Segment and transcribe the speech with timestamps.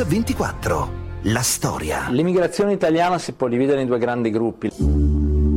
[0.00, 0.90] Mix 24.
[1.24, 2.06] La storia.
[2.08, 4.70] L'immigrazione italiana si può dividere in due grandi gruppi.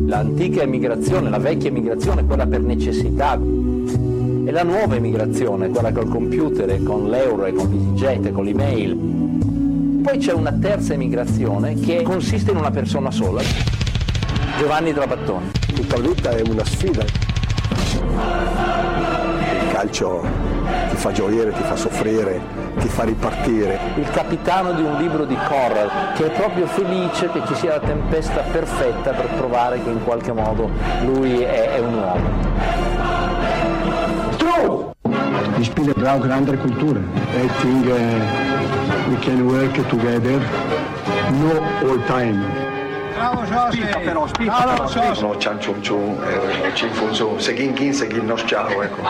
[0.05, 6.83] L'antica emigrazione, la vecchia emigrazione, quella per necessità, e la nuova emigrazione, quella col computer,
[6.83, 10.01] con l'euro, e con l'EasyJet, e con l'email.
[10.03, 13.41] Poi c'è una terza emigrazione che consiste in una persona sola,
[14.57, 15.51] Giovanni Trapattoni.
[15.73, 17.03] Tutta la vita è una sfida.
[19.61, 20.52] Il calcio
[20.89, 22.39] ti fa gioire, ti fa soffrire,
[22.77, 23.79] ti fa ripartire.
[23.95, 27.79] Il capitano di un libro di Corral che è proprio felice che ci sia la
[27.79, 30.69] tempesta perfetta per provare che in qualche modo
[31.03, 32.41] lui è, è un uomo.
[34.37, 34.91] True!
[35.57, 36.97] Ich spiele brauche andere Kultur.
[36.97, 40.39] I think uh, we can work together,
[41.31, 42.72] no all time.
[43.23, 45.21] Bravo Spicca però, spicca però, spicca.
[45.21, 49.01] No, Chan Chum Chum, eh, Chin Fun Su, Seghin Kin, Seghin Nos Ciao, ecco.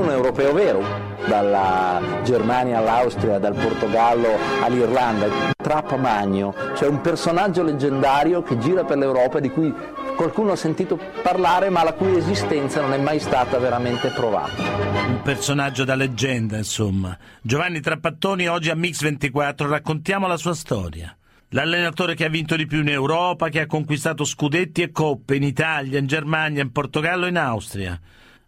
[0.00, 0.84] Un europeo vero,
[1.26, 5.26] dalla Germania all'Austria, dal Portogallo all'Irlanda,
[5.56, 9.74] Trappa Magno, cioè un personaggio leggendario che gira per l'Europa di cui
[10.14, 14.62] qualcuno ha sentito parlare ma la cui esistenza non è mai stata veramente provata.
[14.62, 17.18] Un personaggio da leggenda, insomma.
[17.42, 21.16] Giovanni Trappattoni oggi a Mix 24 raccontiamo la sua storia.
[21.50, 25.44] L'allenatore che ha vinto di più in Europa, che ha conquistato scudetti e coppe in
[25.44, 28.00] Italia, in Germania, in Portogallo e in Austria.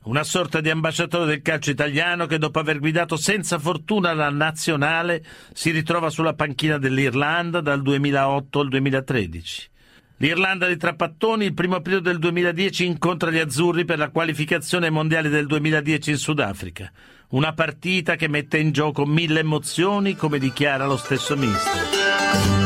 [0.05, 5.23] Una sorta di ambasciatore del calcio italiano che dopo aver guidato senza fortuna la nazionale
[5.53, 9.71] si ritrova sulla panchina dell'Irlanda dal 2008 al 2013.
[10.17, 14.93] L'Irlanda di Trappattoni il primo aprile del 2010 incontra gli azzurri per la qualificazione ai
[14.93, 16.91] mondiali del 2010 in Sudafrica.
[17.29, 22.58] Una partita che mette in gioco mille emozioni, come dichiara lo stesso mister.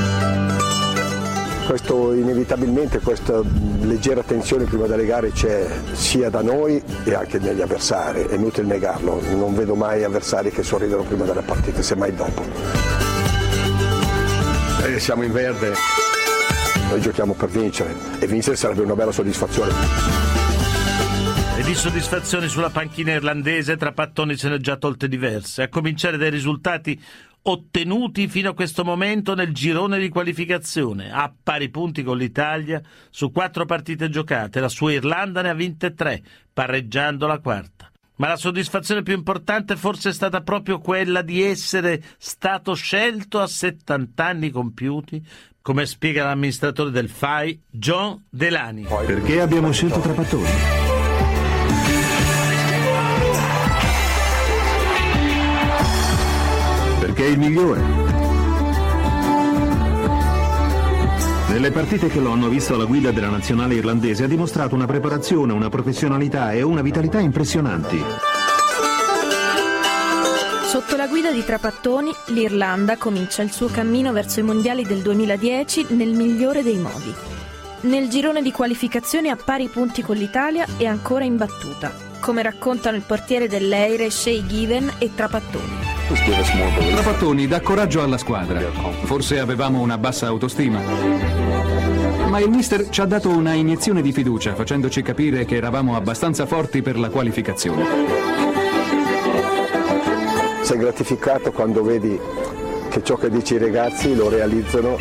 [1.67, 3.41] Questo inevitabilmente, questa
[3.81, 8.67] leggera tensione prima delle gare c'è sia da noi e anche negli avversari, è inutile
[8.67, 12.43] negarlo, non vedo mai avversari che sorridono prima delle partite, semmai dopo.
[14.85, 15.73] E siamo in verde,
[16.89, 17.95] noi giochiamo per vincere.
[18.19, 19.73] E vincere sarebbe una bella soddisfazione.
[21.57, 25.69] E di soddisfazioni sulla panchina irlandese tra pattoni se ne è già tolte diverse, a
[25.69, 27.01] cominciare dai risultati
[27.43, 32.81] ottenuti fino a questo momento nel girone di qualificazione, a pari punti con l'Italia
[33.11, 34.61] su quattro partite giocate.
[34.61, 36.23] La sua Irlanda ne ha vinte tre,
[36.53, 37.91] pareggiando la quarta.
[38.17, 43.47] Ma la soddisfazione più importante forse è stata proprio quella di essere stato scelto a
[43.47, 45.25] 70 anni compiuti,
[45.61, 48.87] come spiega l'amministratore del FAI, John Delani.
[49.07, 50.92] Perché abbiamo scelto Trapattoni?
[57.13, 57.81] Perché è il migliore.
[61.49, 65.53] Nelle partite che lo hanno visto alla guida della nazionale irlandese ha dimostrato una preparazione,
[65.53, 68.03] una professionalità e una vitalità impressionanti.
[70.65, 75.89] Sotto la guida di Trapattoni, l'Irlanda comincia il suo cammino verso i mondiali del 2010
[75.91, 77.15] nel migliore dei modi.
[77.83, 83.03] Nel girone di qualificazione a pari punti con l'Italia è ancora imbattuta, come raccontano il
[83.03, 85.91] portiere dell'Eire Shea Given e Trapattoni.
[86.93, 88.61] Trapattoni dà coraggio alla squadra.
[89.03, 90.81] Forse avevamo una bassa autostima.
[92.29, 96.47] Ma il mister ci ha dato una iniezione di fiducia, facendoci capire che eravamo abbastanza
[96.47, 97.85] forti per la qualificazione.
[100.63, 102.19] Sei gratificato quando vedi
[102.89, 104.97] che ciò che dici ai ragazzi lo realizzano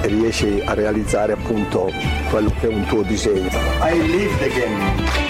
[0.00, 1.92] e riesci a realizzare appunto
[2.30, 3.50] quello che è un tuo disegno.
[3.82, 5.21] I live the game.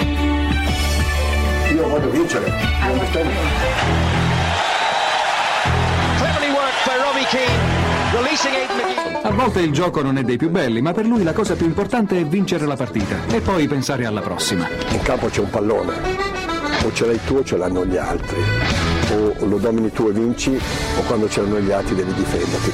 [1.92, 2.50] Io voglio vincere.
[9.22, 11.66] A volte il gioco non è dei più belli, ma per lui la cosa più
[11.66, 14.66] importante è vincere la partita e poi pensare alla prossima.
[14.92, 15.92] In campo c'è un pallone,
[16.82, 18.40] o ce l'hai tu o ce l'hanno gli altri,
[19.10, 20.58] o lo domini tu e vinci,
[20.98, 22.72] o quando ce l'hanno gli altri devi difenderti.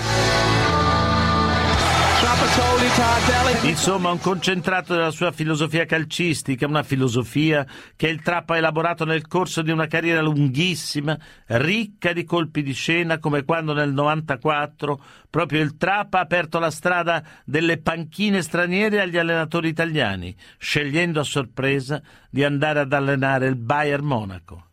[3.62, 9.26] Insomma, un concentrato della sua filosofia calcistica, una filosofia che il Trappa ha elaborato nel
[9.26, 11.16] corso di una carriera lunghissima,
[11.46, 15.00] ricca di colpi di scena, come quando nel 94
[15.30, 21.24] proprio il Trappa ha aperto la strada delle panchine straniere agli allenatori italiani, scegliendo a
[21.24, 24.66] sorpresa di andare ad allenare il Bayern Monaco.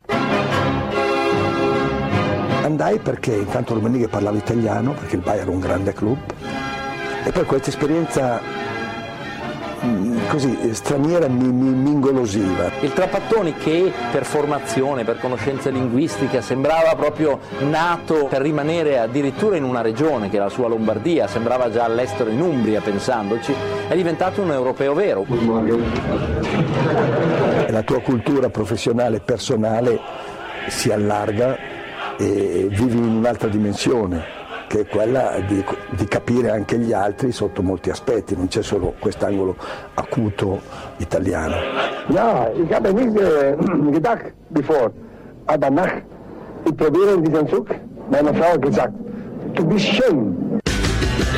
[2.63, 6.33] Andai perché intanto Romanighi parlava italiano, perché il Bayern è un grande club,
[7.25, 8.39] e poi questa esperienza
[9.83, 12.69] mm, così straniera mi, mi, mi, ingolosiva.
[12.81, 19.63] Il Trapattoni che per formazione, per conoscenze linguistiche sembrava proprio nato per rimanere addirittura in
[19.63, 23.56] una regione che è la sua Lombardia, sembrava già all'estero in Umbria pensandoci,
[23.88, 25.25] è diventato un europeo vero.
[27.69, 30.00] La tua cultura professionale e personale
[30.68, 31.57] si allarga
[32.18, 34.44] e vivi in un'altra dimensione
[34.75, 38.94] che è quella di, di, capire anche gli altri sotto molti aspetti, non c'è solo
[39.00, 39.56] quest'angolo
[39.94, 40.60] acuto
[40.98, 41.56] italiano.
[42.10, 43.56] Ja, ich habe nicht äh,
[43.92, 44.92] gedacht bevor,
[45.45, 46.01] aber nach
[46.66, 47.69] ich probiere diesen Zug,
[48.12, 48.94] meine Frau gesagt,
[49.54, 50.60] du bist schön.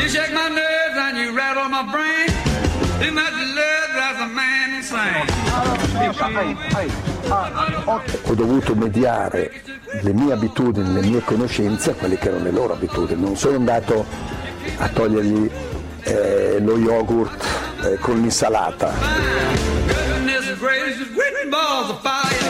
[0.02, 2.28] You shake my nerves and you rattle my brain.
[3.00, 5.28] Too much love drives a man insane.
[7.30, 9.52] Ho dovuto mediare
[10.02, 13.22] le mie abitudini, le mie conoscenze a quelle che erano le loro abitudini.
[13.22, 14.06] Non sono andato
[14.78, 15.52] a togliergli
[16.04, 17.46] eh, lo yogurt
[17.84, 18.94] eh, con l'insalata.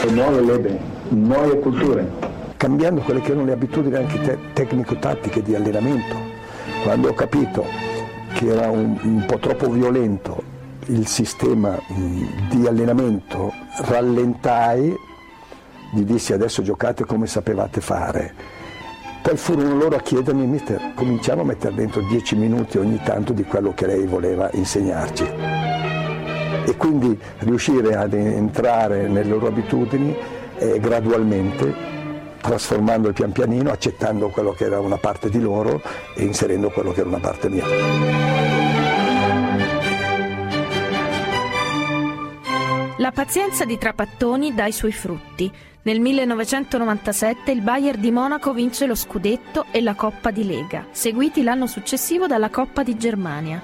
[0.10, 2.36] Nuove leve, nuove culture.
[2.58, 6.16] Cambiando quelle che erano le abitudini anche te- tecnico-tattiche di allenamento.
[6.84, 7.66] Quando ho capito
[8.34, 10.56] che era un, un po' troppo violento
[10.88, 14.96] il sistema mh, di allenamento, rallentai
[15.94, 18.34] gli dissi adesso giocate come sapevate fare.
[19.22, 23.44] Poi furono loro a chiedermi, mister, cominciamo a mettere dentro 10 minuti ogni tanto di
[23.44, 25.26] quello che lei voleva insegnarci.
[26.66, 30.16] E quindi riuscire ad entrare nelle loro abitudini
[30.58, 31.74] eh, gradualmente,
[32.40, 35.82] trasformando il pian pianino, accettando quello che era una parte di loro
[36.16, 38.77] e inserendo quello che era una parte mia.
[43.00, 45.52] La pazienza di Trapattoni dà i suoi frutti.
[45.84, 51.44] Nel 1997 il Bayern di Monaco vince lo scudetto e la Coppa di Lega, seguiti
[51.44, 53.62] l'anno successivo dalla Coppa di Germania.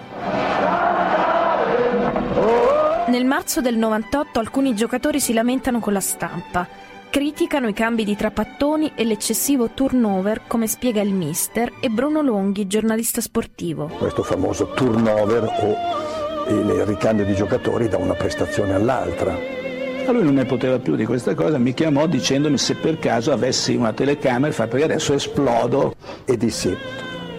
[3.08, 6.68] Nel marzo del 98 alcuni giocatori si lamentano con la stampa.
[7.10, 12.68] Criticano i cambi di Trapattoni e l'eccessivo turnover, come spiega il mister, e Bruno Longhi,
[12.68, 13.88] giornalista sportivo.
[13.88, 16.03] Questo famoso turnover o
[16.48, 19.36] il ricambio di giocatori da una prestazione all'altra.
[20.06, 23.32] A lui non ne poteva più di questa cosa, mi chiamò dicendomi se per caso
[23.32, 25.96] avessi una telecamera, fa perché adesso esplodo.
[26.26, 26.76] E dissi,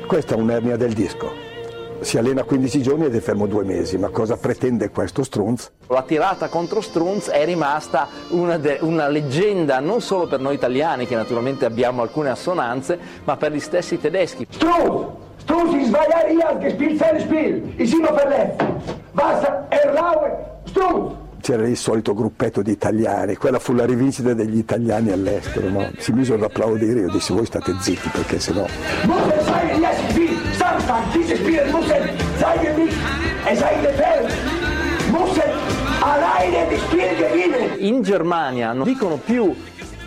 [0.07, 1.43] questa è un'ernia del disco.
[2.01, 5.71] Si allena 15 giorni ed è fermo due mesi, ma cosa pretende questo Strunz?
[5.89, 11.07] La tirata contro Strunz è rimasta una, de- una leggenda non solo per noi italiani,
[11.07, 14.47] che naturalmente abbiamo alcune assonanze, ma per gli stessi tedeschi.
[14.51, 15.24] Strunz!
[16.15, 17.63] Jahre hier gespielt, sein Spiel.
[17.79, 18.61] Ist immer verletzt.
[19.13, 20.37] Was erlaube?
[20.67, 21.13] Strunz!
[21.41, 25.91] C'era il solito gruppetto di italiani, quella fu la rivincita degli italiani all'estero, no?
[25.99, 28.65] si misero ad applaudire, io dissi voi state zitti perché sennò...
[29.05, 31.87] Muss zeigen, yes, Spiel, Samstag, dieses Spiel muss
[32.39, 32.97] zeigen nicht,
[33.47, 34.33] es sei gefällt,
[35.11, 35.39] muss
[36.01, 37.71] alleine das Spiel gewinnen.
[37.77, 39.55] In Germania non dicono più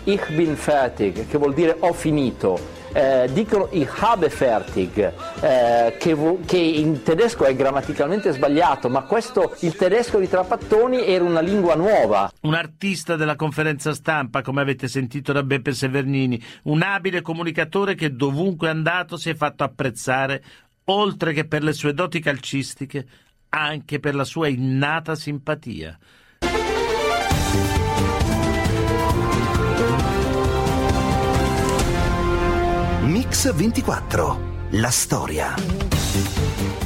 [0.02, 2.58] Ich bin fertig, che vuol dire ho finito,
[2.98, 4.98] eh, dicono ich habe fertig,
[5.40, 11.22] eh, che, che, in tedesco è grammaticalmente sbagliato, ma questo, il tedesco di Trapattoni era
[11.22, 12.28] una lingua nuova.
[12.40, 18.16] Un artista della conferenza stampa, come avete sentito da Beppe Severnini, un abile comunicatore che
[18.16, 20.42] dovunque è andato si è fatto apprezzare,
[20.86, 23.06] oltre che per le sue doti calcistiche,
[23.50, 25.96] anche per la sua innata simpatia.
[33.28, 34.40] Mix 24.
[34.70, 35.54] La storia.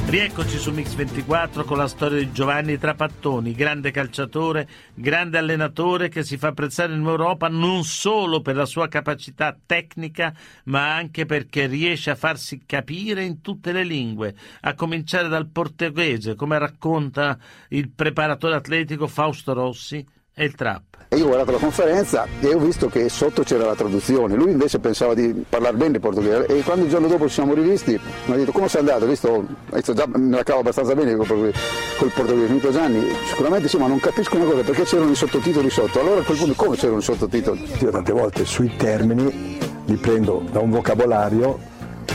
[0.07, 6.21] Rieccoci su Mix 24 con la storia di Giovanni Trapattoni, grande calciatore, grande allenatore che
[6.23, 10.33] si fa apprezzare in Europa non solo per la sua capacità tecnica,
[10.65, 16.35] ma anche perché riesce a farsi capire in tutte le lingue, a cominciare dal portoghese,
[16.35, 17.39] come racconta
[17.69, 20.81] il preparatore atletico Fausto Rossi e il trap.
[21.09, 24.51] E io ho guardato la conferenza e ho visto che sotto c'era la traduzione, lui
[24.51, 26.47] invece pensava di parlare bene il portoghese.
[26.47, 29.45] E quando il giorno dopo ci siamo rivisti mi ha detto come sei andato, visto,
[29.93, 33.77] già me la cavo abbastanza bene col, col portoghese, mi ha detto Gianni sicuramente sì
[33.77, 36.75] ma non capisco una cosa perché c'erano i sottotitoli sotto, allora a quel punto come
[36.77, 37.71] c'erano i sottotitoli?
[37.79, 41.59] Io tante volte sui termini li prendo da un vocabolario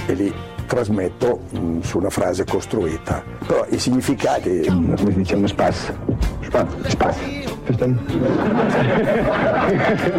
[0.06, 0.34] e li
[0.66, 4.64] trasmetto mh, su una frase costruita, però i significati...
[4.66, 5.34] Come si dice?
[5.36, 5.96] Uno spasso,
[7.72, 7.96] spasso.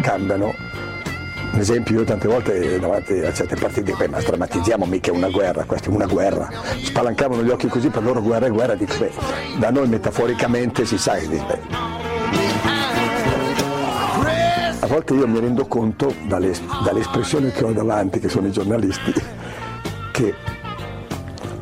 [0.00, 0.54] cambiano.
[1.52, 5.64] Ad esempio io tante volte davanti a certe partite, beh, ma drammatizziamo mica una guerra,
[5.64, 6.48] questa è una guerra.
[6.82, 9.10] Spalancavano gli occhi così per loro guerra è guerra, dico, beh,
[9.58, 11.58] da noi metaforicamente si sa che beh.
[14.78, 16.52] A volte io mi rendo conto dalle,
[16.84, 19.12] dalle espressioni che ho davanti, che sono i giornalisti,
[20.12, 20.34] che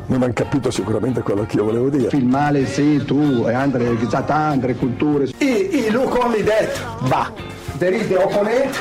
[0.09, 2.15] non hanno capito sicuramente quello che io volevo dire.
[2.17, 3.95] Il male sì, tu e altre,
[4.27, 5.25] altre culture.
[5.37, 6.67] I, I look only that,
[7.01, 7.31] va.
[7.77, 8.75] There is the opponent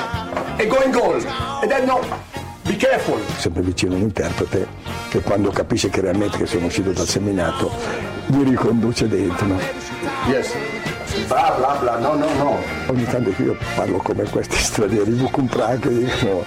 [0.56, 1.16] e go in goal.
[1.62, 2.00] E then no,
[2.62, 3.20] be careful.
[3.37, 4.66] Sempre vicino all'interprete
[5.11, 7.70] che quando capisce che realmente che sono uscito dal seminato
[8.28, 9.47] mi riconduce dentro.
[9.47, 9.58] No?
[10.28, 10.54] Yes.
[11.26, 12.58] Bla bla bla, no no no.
[12.87, 16.42] Ogni tanto che io parlo come questi stranieri, Vucum Praga, dicono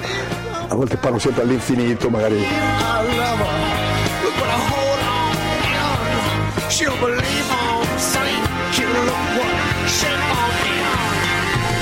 [0.68, 3.91] a volte parlo sempre all'infinito, magari.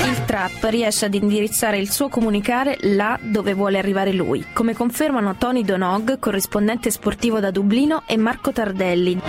[0.04, 5.36] Il trap riesce ad indirizzare il suo comunicare là dove vuole arrivare lui, come confermano
[5.38, 9.22] Tony Donog, corrispondente sportivo da Dublino, e Marco Tardelli.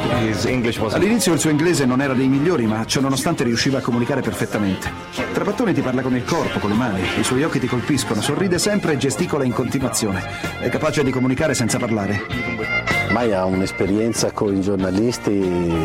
[0.91, 4.91] All'inizio il suo inglese non era dei migliori, ma ciononostante riusciva a comunicare perfettamente.
[5.33, 8.59] Trapattoni ti parla con il corpo, con le mani, i suoi occhi ti colpiscono, sorride
[8.59, 10.21] sempre e gesticola in continuazione.
[10.59, 13.00] È capace di comunicare senza parlare.
[13.11, 15.41] Mai ha un'esperienza con i giornalisti,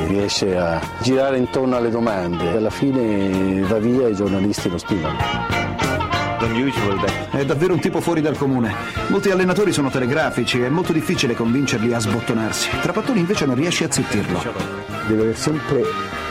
[0.08, 2.50] riesce a girare intorno alle domande.
[2.50, 5.17] Alla fine va via e i giornalisti lo stimano.
[7.32, 8.74] È davvero un tipo fuori dal comune.
[9.08, 12.70] Molti allenatori sono telegrafici, è molto difficile convincerli a sbottonarsi.
[12.79, 14.44] Trapattoni invece non riesce a zittirlo.
[15.08, 15.82] Deve sempre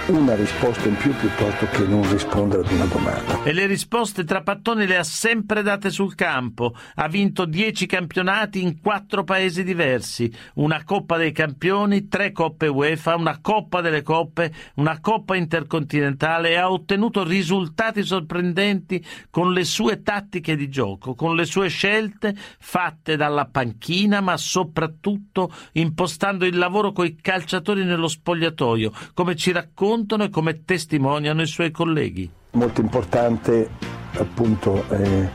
[0.08, 3.42] una risposta in più piuttosto che non rispondere ad una domanda.
[3.42, 6.74] E le risposte Trapattoni le ha sempre date sul campo.
[6.96, 13.16] Ha vinto dieci campionati in quattro paesi diversi, una Coppa dei Campioni, tre Coppe UEFA,
[13.16, 20.02] una Coppa delle Coppe, una Coppa Intercontinentale e ha ottenuto risultati sorprendenti con le sue
[20.02, 26.92] tattiche di gioco, con le sue scelte fatte dalla panchina, ma soprattutto impostando il lavoro
[26.92, 32.28] coi calciatori nello spogliatoio, come ci racconta raccontano e come testimoniano i suoi colleghi.
[32.52, 33.68] Molto importante
[34.16, 35.28] appunto eh,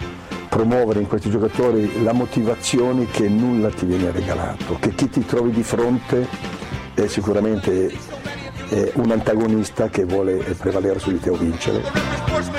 [0.49, 5.51] promuovere in questi giocatori la motivazione che nulla ti viene regalato, che chi ti trovi
[5.51, 6.27] di fronte
[6.93, 8.17] è sicuramente
[8.69, 11.81] è un antagonista che vuole prevalere su di te o vincere.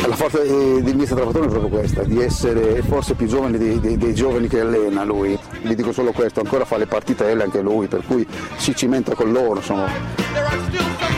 [0.08, 3.96] La forza di mister Trapattone è proprio questa, di essere forse più giovane dei, dei,
[3.96, 5.38] dei, giovani che allena lui.
[5.62, 8.26] Vi dico solo questo, ancora fa le partitelle anche lui, per cui
[8.56, 9.58] si cimenta con loro.
[9.58, 11.09] Insomma.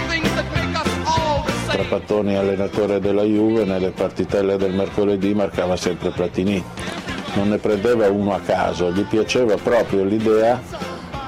[1.72, 6.62] Trapattoni, allenatore della Juve, nelle partitelle del mercoledì marcava sempre Platini.
[7.32, 10.60] Non ne prendeva uno a caso, gli piaceva proprio l'idea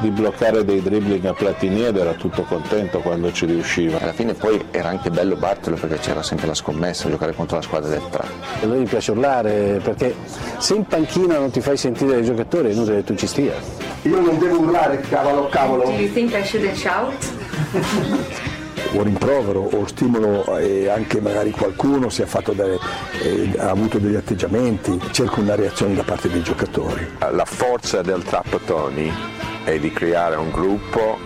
[0.01, 3.99] di bloccare dei dribbling a Platini ed era tutto contento quando ci riusciva.
[4.01, 7.63] Alla fine poi era anche bello batterlo perché c'era sempre la scommessa, giocare contro la
[7.63, 8.27] squadra del tra.
[8.61, 10.15] A noi gli piace urlare perché
[10.59, 13.55] se in panchina non ti fai sentire dai giocatori è inutile che tu ci stia.
[14.03, 15.85] Io non devo urlare, cavolo, cavolo.
[15.85, 18.53] Do you think I shouldn't shout?
[18.95, 22.25] O rimprovero o stimolo e anche magari qualcuno si
[22.55, 22.79] delle,
[23.23, 27.07] eh, ha avuto degli atteggiamenti, cerco una reazione da parte dei giocatori.
[27.19, 29.13] La forza del Trapattoni
[29.65, 31.19] è di creare un gruppo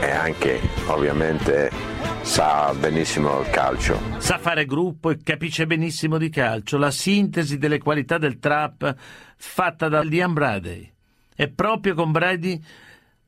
[0.00, 1.70] e anche ovviamente
[2.22, 4.00] sa benissimo il calcio.
[4.18, 8.94] Sa fare gruppo e capisce benissimo di calcio, la sintesi delle qualità del trap
[9.36, 10.90] fatta da Liam Brady.
[11.34, 12.62] E proprio con Brady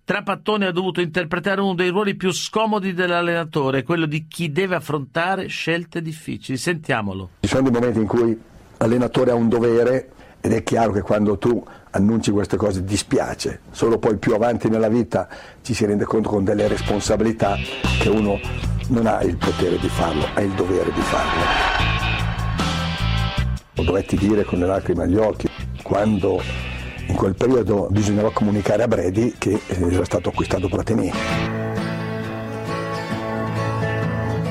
[0.06, 5.46] Trapattoni ha dovuto interpretare uno dei ruoli più scomodi dell'allenatore, quello di chi deve affrontare
[5.46, 6.58] scelte difficili.
[6.58, 7.30] Sentiamolo.
[7.40, 8.38] Ci sono dei momenti in cui
[8.76, 10.11] l'allenatore ha un dovere
[10.42, 14.88] ed è chiaro che quando tu annunci queste cose dispiace, solo poi più avanti nella
[14.88, 15.26] vita
[15.62, 17.56] ci si rende conto con delle responsabilità
[17.99, 18.38] che uno
[18.88, 21.40] non ha il potere di farlo, ha il dovere di farlo.
[23.73, 25.49] Lo dovetti dire con le lacrime agli occhi
[25.82, 26.42] quando
[27.06, 31.12] in quel periodo bisognava comunicare a Brady che eh, era stato acquistato Platini.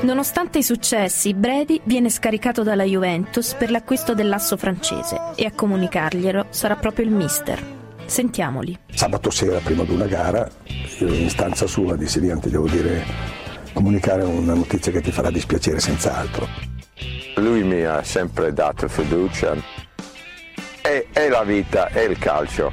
[0.02, 6.46] Nonostante i successi, Brady viene scaricato dalla Juventus per l'acquisto dell'asso francese e a comunicarglielo
[6.50, 7.58] sarà proprio il mister.
[8.04, 8.78] Sentiamoli.
[8.92, 10.46] Sabato sera, prima di una gara,
[10.98, 13.02] in stanza sua dissi Lian devo dire,
[13.72, 16.46] comunicare una notizia che ti farà dispiacere senz'altro.
[17.36, 19.56] Lui mi ha sempre dato fiducia
[20.84, 22.70] è, è la vita, è il calcio,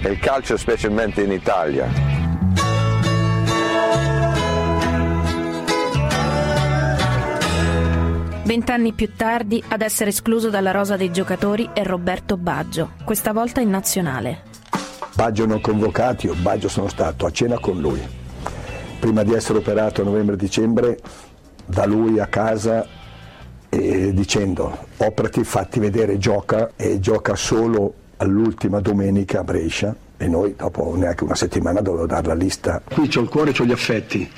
[0.00, 1.88] è il calcio specialmente in Italia.
[8.44, 13.60] Vent'anni più tardi, ad essere escluso dalla rosa dei giocatori è Roberto Baggio, questa volta
[13.60, 14.42] in nazionale.
[15.16, 18.00] Baggio non convocato, io Baggio sono stato a cena con lui.
[19.00, 20.96] Prima di essere operato a novembre-dicembre,
[21.66, 22.86] da lui a casa
[23.74, 30.54] eh, dicendo operati, fatti vedere, gioca e gioca solo all'ultima domenica a Brescia e noi
[30.54, 32.82] dopo neanche una settimana dovevo dare la lista.
[32.84, 34.30] Qui ho il cuore, ho gli affetti,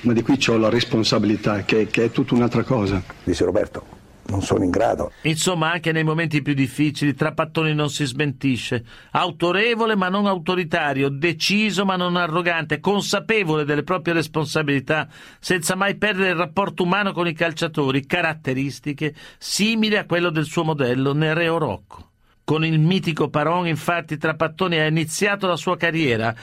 [0.00, 3.02] ma di qui ho la responsabilità che, che è tutta un'altra cosa.
[3.22, 3.95] Dice Roberto,
[4.28, 5.12] non sono in grado.
[5.22, 8.84] Insomma, anche nei momenti più difficili, Trapattoni non si smentisce.
[9.12, 16.30] Autorevole ma non autoritario, deciso ma non arrogante, consapevole delle proprie responsabilità, senza mai perdere
[16.30, 22.10] il rapporto umano con i calciatori, caratteristiche simili a quello del suo modello Nereo Rocco.
[22.44, 26.34] Con il mitico Paron, infatti, Trapattoni ha iniziato la sua carriera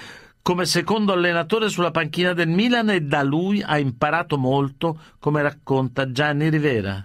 [0.43, 6.11] come secondo allenatore sulla panchina del Milan e da lui ha imparato molto, come racconta
[6.11, 7.01] Gianni Rivera.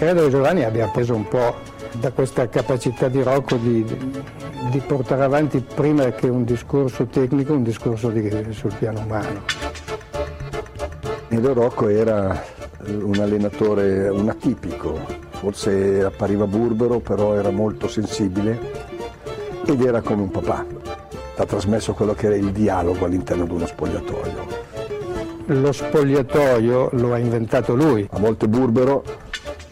[0.00, 1.56] Credo che Giovanni abbia preso un po'
[1.92, 3.84] da questa capacità di Rocco di,
[4.70, 9.42] di portare avanti prima che un discorso tecnico un discorso di, sul piano umano.
[11.28, 12.42] Nero Rocco era
[12.86, 14.98] un allenatore, un atipico,
[15.32, 18.58] forse appariva burbero però era molto sensibile
[19.66, 20.64] ed era come un papà,
[21.36, 24.60] ha trasmesso quello che era il dialogo all'interno di uno spogliatoio.
[25.52, 28.06] Lo spogliatoio lo ha inventato lui.
[28.12, 29.02] A volte burbero,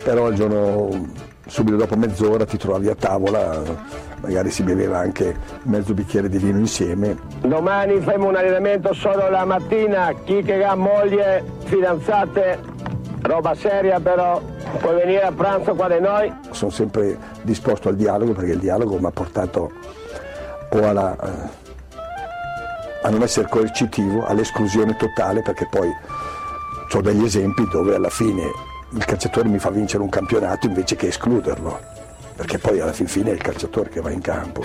[0.09, 0.89] però il giorno
[1.47, 3.61] subito dopo mezz'ora ti trovavi a tavola,
[4.23, 7.15] magari si beveva anche mezzo bicchiere di vino insieme.
[7.43, 12.59] Domani faremo un allenamento solo la mattina, chi che ha moglie, fidanzate,
[13.21, 14.41] roba seria però,
[14.81, 16.33] puoi venire a pranzo qua da noi.
[16.53, 19.71] Sono sempre disposto al dialogo perché il dialogo mi ha portato
[20.71, 21.49] o alla, eh,
[23.03, 25.91] a non essere coercitivo, all'esclusione totale perché poi
[26.95, 31.09] ho degli esempi dove alla fine il calciatore mi fa vincere un campionato invece che
[31.09, 31.81] escluderlo,
[32.35, 34.63] perché poi alla fin fine è il calciatore che va in campo.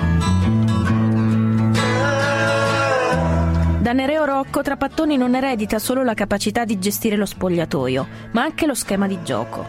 [3.79, 8.65] Da Nereo Rocco Trapattoni non eredita solo la capacità di gestire lo spogliatoio, ma anche
[8.65, 9.65] lo schema di gioco.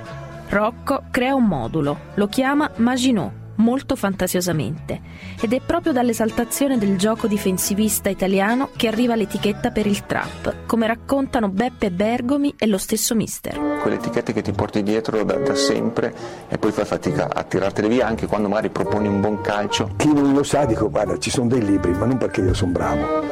[0.48, 5.00] Rocco crea un modulo, lo chiama Maginot molto fantasiosamente
[5.40, 10.86] ed è proprio dall'esaltazione del gioco difensivista italiano che arriva l'etichetta per il trap, come
[10.86, 13.73] raccontano Beppe Bergomi e lo stesso mister.
[13.84, 16.14] Quelle etichette che ti porti dietro da, da sempre
[16.48, 19.90] e poi fai fatica a tirartele via anche quando magari proponi un buon calcio.
[19.96, 22.72] Chi non lo sa dico guarda ci sono dei libri ma non perché io sono
[22.72, 23.28] bravo.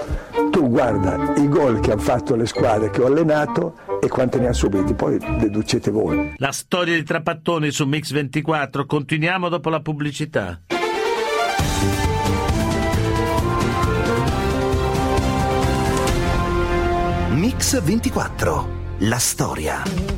[0.51, 4.49] Tu guarda i gol che hanno fatto le squadre che ho allenato e quante ne
[4.49, 6.35] ha subiti, poi deducete voi.
[6.37, 10.61] La storia di Trapattoni su Mix 24, continuiamo dopo la pubblicità.
[17.31, 18.69] Mix 24,
[18.99, 20.12] la storia.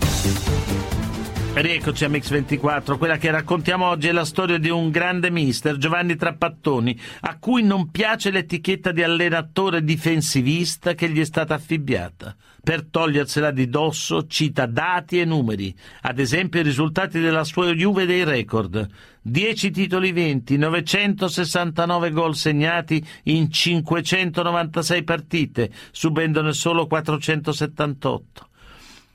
[1.54, 6.16] Rieccoci a Mix24, quella che raccontiamo oggi è la storia di un grande mister, Giovanni
[6.16, 12.34] Trappattoni, a cui non piace l'etichetta di allenatore difensivista che gli è stata affibbiata.
[12.60, 18.04] Per togliersela di dosso cita dati e numeri, ad esempio i risultati della sua Juve
[18.04, 18.88] dei record.
[19.22, 28.48] 10 titoli vinti, 969 gol segnati in 596 partite, subendone solo 478.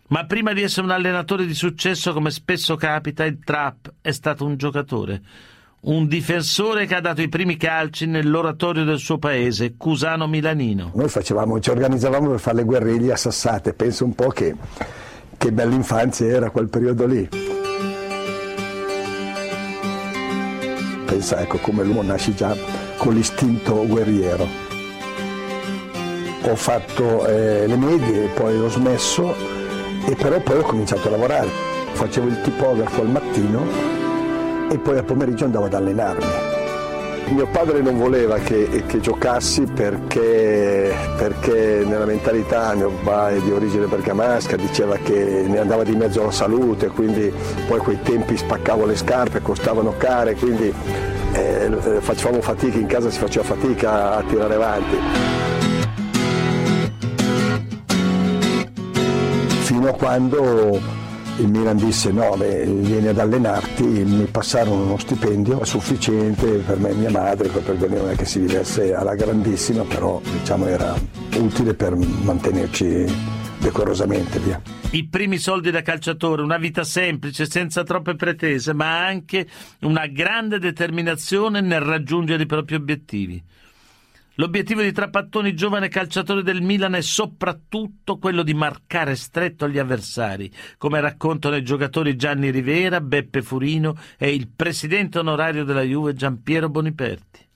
[0.09, 4.43] Ma prima di essere un allenatore di successo, come spesso capita, il Trap è stato
[4.43, 5.21] un giocatore.
[5.81, 10.91] Un difensore che ha dato i primi calci nell'oratorio del suo paese, Cusano Milanino.
[10.95, 14.55] Noi facevamo, ci organizzavamo per fare le guerriglie a Sassate, penso un po' che,
[15.37, 17.29] che bella infanzia era quel periodo lì.
[21.05, 22.55] Pensa ecco come l'uomo nasce già
[22.97, 24.47] con l'istinto guerriero.
[26.41, 29.57] Ho fatto eh, le medie, poi ho smesso
[30.09, 31.47] e però poi ho cominciato a lavorare.
[31.91, 33.63] Facevo il tipografo al mattino
[34.71, 36.25] e poi al pomeriggio andavo ad allenarmi.
[37.27, 43.85] Mio padre non voleva che, che giocassi perché, perché, nella mentalità mio è di origine
[43.85, 47.31] bergamasca, diceva che ne andava di mezzo alla salute, quindi
[47.67, 50.73] poi a quei tempi spaccavo le scarpe, costavano care, quindi
[51.33, 51.69] eh,
[51.99, 55.48] facevamo fatica, in casa si faceva fatica a tirare avanti.
[59.89, 60.81] Fino a quando
[61.37, 66.89] il Milan disse no, beh, vieni ad allenarti, mi passarono uno stipendio sufficiente per me
[66.89, 70.95] e mia madre, perché non è che si vivesse alla grandissima, però diciamo era
[71.37, 73.05] utile per mantenerci
[73.59, 74.61] decorosamente via.
[74.91, 79.47] I primi soldi da calciatore, una vita semplice, senza troppe pretese, ma anche
[79.81, 83.41] una grande determinazione nel raggiungere i propri obiettivi.
[84.39, 90.49] L'obiettivo di Trapattoni, giovane calciatore del Milan, è soprattutto quello di marcare stretto gli avversari,
[90.77, 96.69] come raccontano i giocatori Gianni Rivera, Beppe Furino e il presidente onorario della Juve Giampiero
[96.69, 97.47] Boniperti.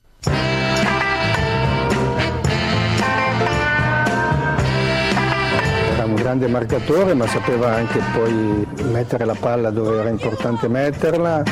[6.16, 11.44] Grande marcatore, ma sapeva anche poi mettere la palla dove era importante metterla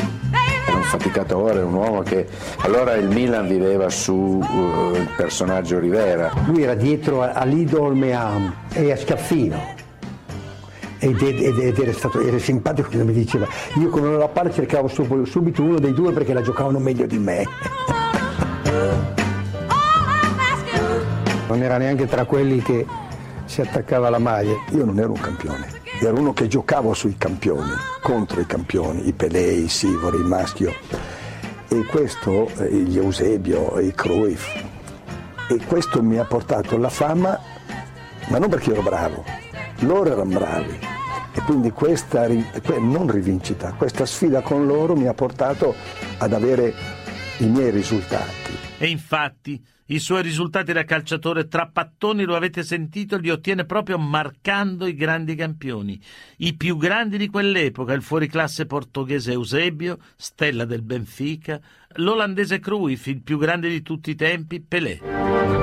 [0.91, 2.27] era un faticatore, un uomo che
[2.59, 6.31] allora il Milan viveva sul uh, personaggio Rivera.
[6.45, 9.79] Lui era dietro all'Idol Meam e a Scaffino.
[10.99, 13.47] Ed, ed, ed era, stato, era simpatico quando mi diceva
[13.79, 17.47] io con la palla cercavo subito uno dei due perché la giocavano meglio di me.
[21.47, 22.85] Non era neanche tra quelli che
[23.45, 24.53] si attaccava alla maglia.
[24.71, 29.13] Io non ero un campione ero uno che giocavo sui campioni, contro i campioni, i
[29.13, 30.73] Pelé, i Sivori, il Maschio.
[31.67, 34.47] E questo, eh, gli Eusebio, i Cruyff.
[35.47, 37.39] E questo mi ha portato la fama,
[38.29, 39.23] ma non perché ero bravo,
[39.79, 40.79] loro erano bravi.
[41.33, 45.75] E quindi questa non rivincita, questa sfida con loro mi ha portato
[46.17, 46.73] ad avere
[47.37, 48.57] i miei risultati.
[48.79, 54.85] E infatti i suoi risultati da calciatore Trappattoni, lo avete sentito, li ottiene proprio marcando
[54.85, 56.01] i grandi campioni.
[56.37, 61.59] I più grandi di quell'epoca, il fuoriclasse portoghese Eusebio, stella del Benfica,
[61.95, 65.60] l'olandese Cruyff, il più grande di tutti i tempi, Pelé.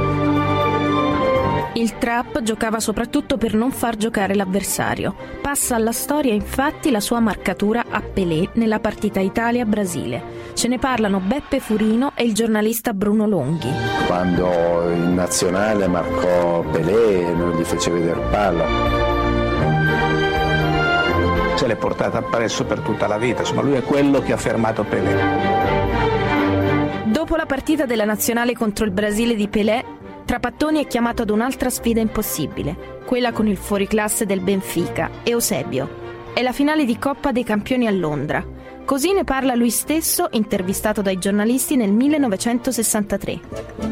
[1.78, 5.14] Il trap giocava soprattutto per non far giocare l'avversario.
[5.40, 10.50] Passa alla storia infatti la sua marcatura a Pelé nella partita Italia-Brasile.
[10.54, 13.70] Ce ne parlano Beppe Furino e il giornalista Bruno Longhi.
[14.08, 18.66] Quando in nazionale marcò Pelé non gli fece vedere palla.
[21.54, 24.82] Se l'è portata appresso per tutta la vita, insomma lui è quello che ha fermato
[24.82, 25.76] Pelé.
[27.04, 29.84] Dopo la partita della nazionale contro il Brasile di Pelé,
[30.28, 35.88] Trapattoni è chiamato ad un'altra sfida impossibile, quella con il fuoriclasse del Benfica, Eusebio.
[36.34, 38.44] È la finale di Coppa dei Campioni a Londra.
[38.84, 43.40] Così ne parla lui stesso, intervistato dai giornalisti nel 1963.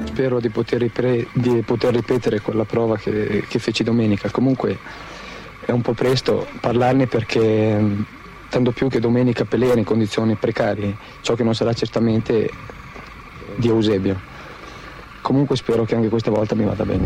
[0.04, 4.28] Spero di poter, ripre- di poter ripetere quella prova che, che feci domenica.
[4.28, 4.76] Comunque
[5.64, 7.82] è un po' presto parlarne perché
[8.50, 12.50] tanto più che domenica Pelé era in condizioni precarie, ciò che non sarà certamente
[13.54, 14.34] di Eusebio.
[15.26, 17.04] Comunque spero che anche questa volta mi vada bene.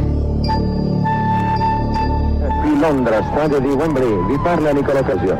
[2.60, 5.38] Qui Londra, stadio di Wembley, vi parla Nicola Casio.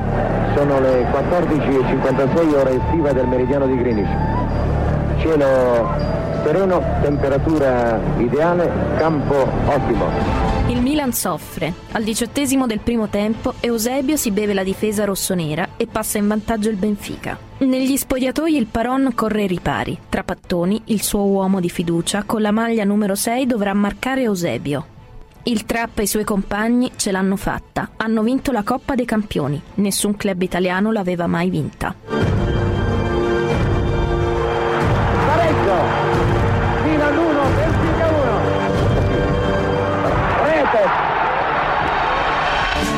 [0.56, 4.08] Sono le 14.56 ora estiva del meridiano di Greenwich.
[5.18, 5.90] Cielo
[6.42, 10.06] sereno, temperatura ideale, campo ottimo.
[10.68, 11.74] Il Milan soffre.
[11.92, 16.70] Al diciottesimo del primo tempo Eusebio si beve la difesa rossonera e passa in vantaggio
[16.70, 17.49] il Benfica.
[17.60, 19.98] Negli spogliatoi il Paron corre ai ripari.
[20.08, 24.86] Tra pattoni, il suo uomo di fiducia, con la maglia numero 6 dovrà marcare Eusebio.
[25.42, 27.90] Il Trapp e i suoi compagni ce l'hanno fatta.
[27.96, 29.60] Hanno vinto la Coppa dei Campioni.
[29.74, 31.94] Nessun club italiano l'aveva mai vinta.
[32.06, 32.38] Pareggio!
[36.82, 38.38] Milan 1, Benfica 1.
[40.44, 40.88] Rete!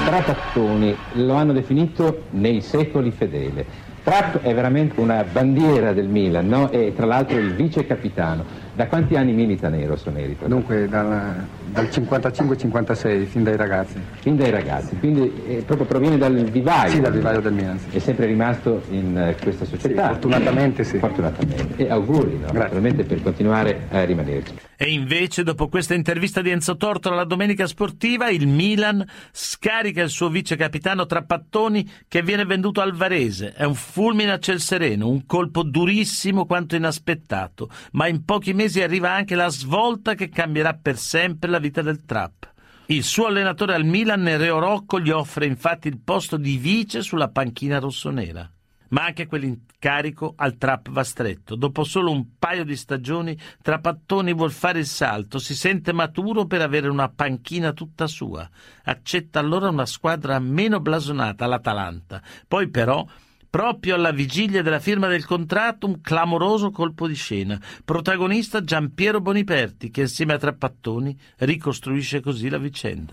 [0.05, 3.91] Trapattoni lo hanno definito nei secoli fedele.
[4.03, 6.71] Trapp è veramente una bandiera del Milan, no?
[6.73, 8.45] E tra l'altro il vice capitano.
[8.75, 10.49] Da quanti anni milita nero Sonerito?
[10.49, 13.99] Dunque dal, dal 55-56, fin dai ragazzi.
[14.21, 16.91] Fin dai ragazzi, quindi eh, proprio proviene dal vivaio.
[16.91, 17.79] Sì, dal vivaio del Milan.
[17.79, 17.97] Sì.
[17.97, 20.03] È sempre rimasto in uh, questa società.
[20.03, 20.99] Sì, fortunatamente sì.
[20.99, 21.83] Fortunatamente.
[21.83, 22.53] E auguri, no?
[22.53, 24.55] Naturalmente per continuare a rimanerci.
[24.77, 30.11] E invece, dopo questa intervista di Enzo Tortora alla Domenica Sportiva, il Milan scarica il
[30.11, 33.53] suo vice capitano Trappattoni che viene venduto al Varese.
[33.53, 38.83] È un fulmine a ciel sereno, un colpo durissimo quanto inaspettato, ma in pochi mesi
[38.83, 42.53] arriva anche la svolta che cambierà per sempre la vita del Trap.
[42.87, 47.31] Il suo allenatore al Milan, Nereo Rocco, gli offre infatti il posto di vice sulla
[47.31, 48.51] panchina rossonera.
[48.89, 51.55] Ma anche quell'incarico al Trap va stretto.
[51.55, 56.61] Dopo solo un paio di stagioni, Trapattoni vuol fare il salto, si sente maturo per
[56.61, 58.47] avere una panchina tutta sua.
[58.85, 62.21] Accetta allora una squadra meno blasonata, l'Atalanta.
[62.47, 63.07] Poi però
[63.53, 67.61] Proprio alla vigilia della firma del contratto un clamoroso colpo di scena.
[67.85, 73.13] Protagonista Giampiero Boniperti che insieme a Trappattoni ricostruisce così la vicenda.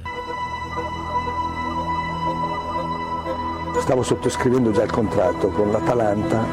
[3.81, 6.45] Stavo sottoscrivendo già il contratto con l'Atalanta.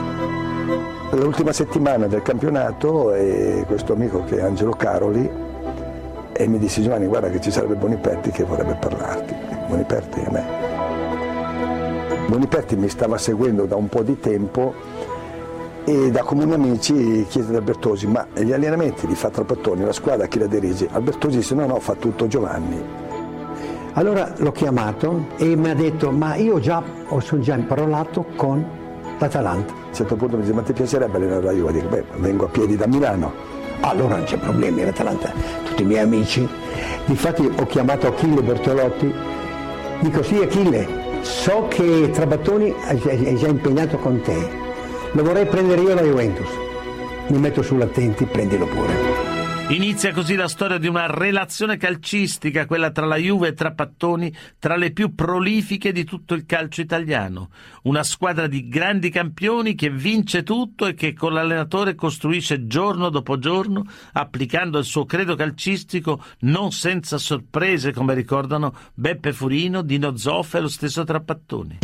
[1.12, 5.30] L'ultima settimana del campionato e questo amico che è Angelo Caroli
[6.32, 9.32] e mi disse Giovanni guarda che ci sarebbe Boniperti che vorrebbe parlarti.
[9.68, 10.75] Boniperti a me.
[12.26, 14.74] Boniperti mi stava seguendo da un po' di tempo
[15.84, 20.26] e da comuni amici chiese ad Albertosi ma gli allenamenti li fa Trapattoni, la squadra
[20.26, 20.88] chi la dirige?
[20.90, 22.82] Albertosi disse no no fa tutto Giovanni.
[23.92, 28.64] Allora l'ho chiamato e mi ha detto ma io già ho già parlato con
[29.18, 29.72] l'Atalanta.
[29.72, 31.72] A un certo punto mi dice ma ti piacerebbe allenare la Juve?
[31.72, 33.32] Dico beh vengo a piedi da Milano.
[33.82, 35.30] Allora non c'è problemi l'Atalanta,
[35.64, 36.46] tutti i miei amici.
[37.04, 39.14] Difatti ho chiamato Achille Bertolotti,
[40.00, 44.48] dico sì Achille, so che Trabattoni è già impegnato con te,
[45.12, 46.48] lo vorrei prendere io alla Juventus,
[47.28, 49.15] mi metto sull'attenti, prendilo pure.
[49.68, 54.76] Inizia così la storia di una relazione calcistica, quella tra la Juve e Trapattoni, tra
[54.76, 57.50] le più prolifiche di tutto il calcio italiano.
[57.82, 63.40] Una squadra di grandi campioni che vince tutto e che con l'allenatore costruisce giorno dopo
[63.40, 70.58] giorno, applicando il suo credo calcistico non senza sorprese, come ricordano Beppe Furino, Dino Zoffa
[70.58, 71.78] e lo stesso Trapattoni.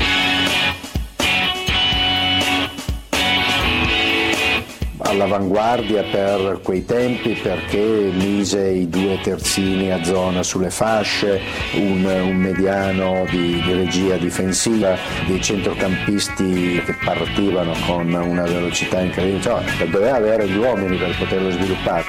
[5.12, 11.40] All'avanguardia per quei tempi perché mise i due terzini a zona sulle fasce,
[11.74, 14.96] un, un mediano di, di, regia difensiva,
[15.26, 21.50] dei centrocampisti che partivano con una velocità incredibile, cioè, doveva avere gli uomini per poterlo
[21.50, 22.04] sviluppare.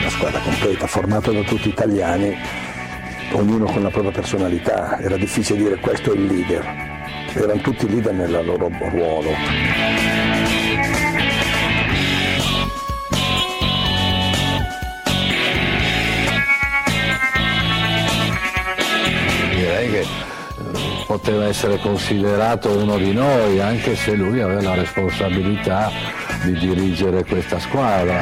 [0.00, 2.36] Una squadra completa, formata da tutti italiani,
[3.32, 6.93] ognuno con la propria personalità, era difficile dire questo è il leader,
[7.34, 9.30] erano tutti leader nel loro ruolo.
[19.54, 20.06] Direi che eh,
[21.06, 25.90] poteva essere considerato uno di noi, anche se lui aveva la responsabilità
[26.44, 28.20] di dirigere questa squadra.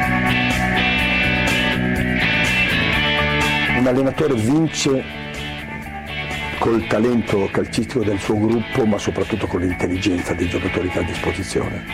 [3.79, 5.22] Un allenatore vince
[6.63, 11.05] col talento calcistico del suo gruppo, ma soprattutto con l'intelligenza dei giocatori che ha a
[11.05, 11.85] disposizione.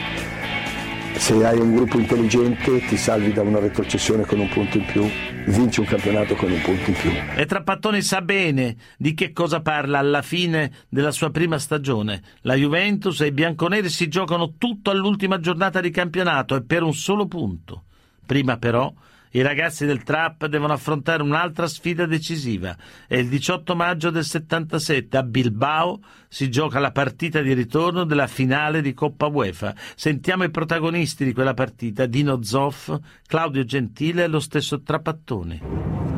[1.14, 5.08] Se hai un gruppo intelligente ti salvi da una retrocessione con un punto in più,
[5.46, 7.10] vinci un campionato con un punto in più.
[7.34, 12.20] E Trapattoni sa bene di che cosa parla alla fine della sua prima stagione.
[12.42, 16.92] La Juventus e i bianconeri si giocano tutto all'ultima giornata di campionato e per un
[16.92, 17.84] solo punto.
[18.26, 18.92] Prima però
[19.32, 22.76] i ragazzi del Trap devono affrontare un'altra sfida decisiva.
[23.06, 28.26] È il 18 maggio del 77 a Bilbao si gioca la partita di ritorno della
[28.26, 29.74] finale di Coppa UEFA.
[29.96, 32.94] Sentiamo i protagonisti di quella partita, Dino Zoff,
[33.26, 36.17] Claudio Gentile e lo stesso Trapattoni.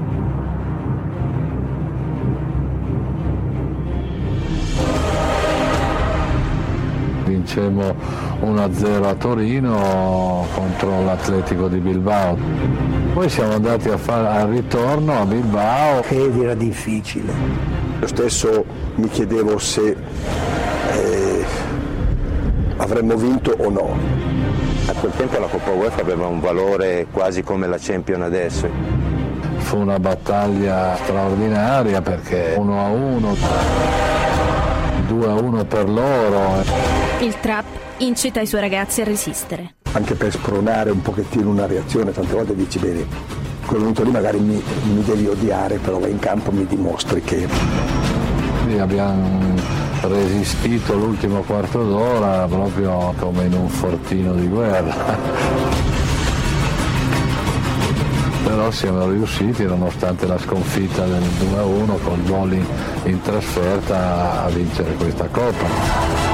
[7.41, 7.95] Vincemmo
[8.43, 12.37] 1-0 a Torino contro l'Atletico di Bilbao.
[13.15, 16.05] Poi siamo andati a fare al ritorno a Bilbao.
[16.09, 17.33] Ed era difficile.
[18.01, 18.65] Io stesso
[18.97, 19.97] mi chiedevo se
[20.93, 21.45] eh,
[22.77, 23.97] avremmo vinto o no.
[24.87, 28.69] A quel tempo la Coppa UEFA aveva un valore quasi come la Champion adesso.
[29.59, 33.37] Fu una battaglia straordinaria perché 1 a 1,
[35.07, 37.10] 2 a 1 per loro.
[37.23, 37.67] Il trap
[37.99, 39.75] incita i suoi ragazzi a resistere.
[39.93, 43.07] Anche per spronare un pochettino una reazione, tante volte dici bene,
[43.67, 47.47] quello venuto lì magari mi, mi devi odiare, però vai in campo mi dimostri che...
[48.79, 49.55] Abbiamo
[50.01, 55.19] resistito l'ultimo quarto d'ora proprio come in un fortino di guerra.
[58.45, 62.65] però siamo riusciti nonostante la sconfitta del 2-1 col gol in,
[63.05, 66.30] in trasferta a vincere questa coppa.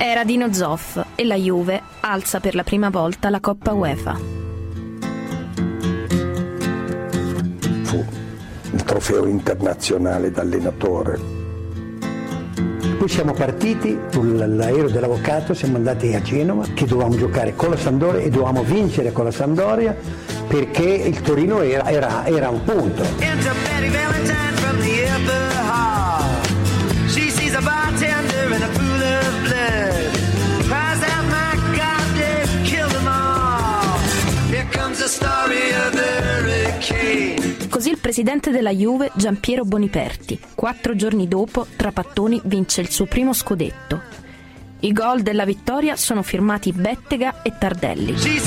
[0.00, 4.16] Era Dino Zoff e la Juve alza per la prima volta la Coppa UEFA.
[7.82, 8.04] Fu
[8.70, 11.18] il trofeo internazionale d'allenatore.
[12.96, 18.20] Poi siamo partiti sull'aereo dell'avvocato, siamo andati a Genova che dovevamo giocare con la Sandoria
[18.20, 19.96] e dovevamo vincere con la Sandoria
[20.46, 23.02] perché il Torino era, era, era un punto.
[37.88, 43.32] Così il presidente della Juve, Giampiero Boniperti, quattro giorni dopo, Trapattoni vince il suo primo
[43.32, 44.02] scudetto.
[44.80, 48.18] I gol della vittoria sono firmati Bettega e Tardelli.
[48.18, 48.40] Ci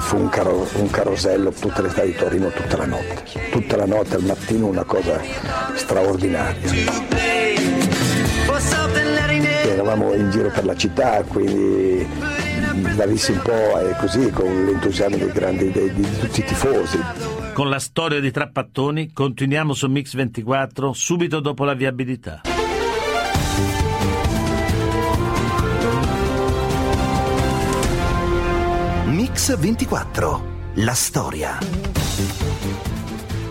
[0.00, 3.22] fu un, caro, un carosello tutte le strade di Torino tutta la notte,
[3.52, 5.20] tutta la notte al mattino una cosa
[5.74, 6.56] straordinaria.
[9.62, 12.47] Eravamo in giro per la città, quindi
[12.96, 16.98] la vissi un po' così, con l'entusiasmo dei grandi, dei, di tutti i tifosi.
[17.52, 22.42] Con la storia di Trappattoni continuiamo su Mix 24 subito dopo la viabilità.
[29.06, 30.42] Mix 24,
[30.74, 31.97] la storia.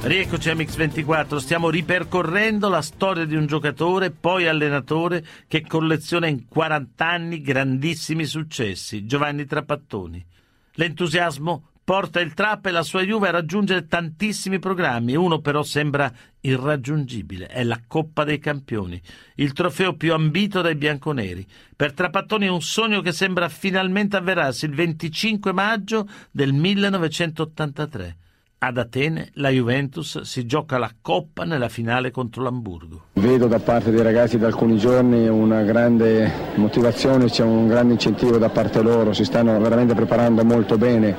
[0.07, 6.47] Rieccoci a Mix24, stiamo ripercorrendo la storia di un giocatore, poi allenatore, che colleziona in
[6.47, 10.25] 40 anni grandissimi successi, Giovanni Trapattoni.
[10.75, 16.09] L'entusiasmo porta il Trap e la sua Juve a raggiungere tantissimi programmi, uno però sembra
[16.39, 19.01] irraggiungibile, è la Coppa dei Campioni,
[19.35, 21.45] il trofeo più ambito dai bianconeri.
[21.75, 28.19] Per Trapattoni è un sogno che sembra finalmente avverarsi il 25 maggio del 1983.
[28.59, 33.03] Ad Atene la Juventus si gioca la Coppa nella finale contro l'Amburgo.
[33.13, 38.39] Vedo da parte dei ragazzi da alcuni giorni una grande motivazione, c'è un grande incentivo
[38.39, 41.15] da parte loro, si stanno veramente preparando molto bene,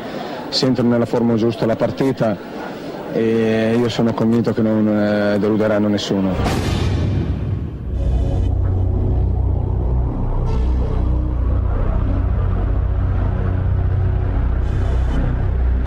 [0.48, 2.36] sentono nella forma giusta la partita
[3.12, 6.87] e io sono convinto che non eh, deluderanno nessuno.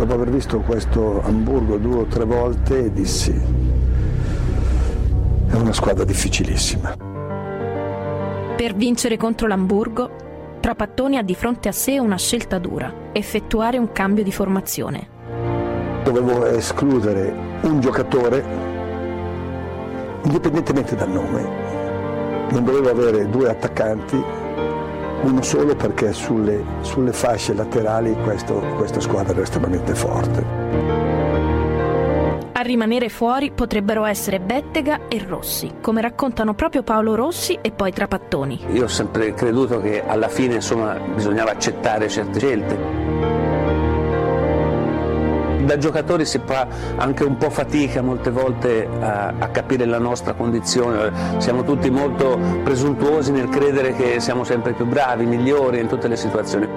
[0.02, 3.32] Dopo aver visto questo Hamburgo due o tre volte, dissi,
[5.48, 6.96] è una squadra difficilissima.
[8.56, 10.10] Per vincere contro l'Hamburgo,
[10.60, 15.08] Trapattoni ha di fronte a sé una scelta dura, effettuare un cambio di formazione.
[16.04, 18.44] Dovevo escludere un giocatore,
[20.24, 22.50] indipendentemente dal nome.
[22.50, 24.20] Non dovevo avere due attaccanti,
[25.24, 31.10] uno solo perché sulle, sulle fasce laterali questo, questa squadra era estremamente forte.
[32.54, 37.92] A rimanere fuori potrebbero essere Bettega e Rossi, come raccontano proprio Paolo Rossi e poi
[37.92, 38.66] Trapattoni.
[38.74, 43.01] Io ho sempre creduto che alla fine insomma, bisognava accettare certe scelte.
[45.66, 50.34] Da giocatori si fa anche un po' fatica molte volte a, a, capire la nostra
[50.34, 56.08] condizione, siamo tutti molto presuntuosi nel credere che siamo sempre più bravi, migliori in tutte
[56.08, 56.68] le situazioni.